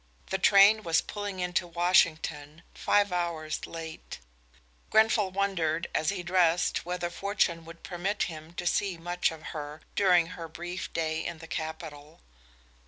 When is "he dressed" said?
6.09-6.87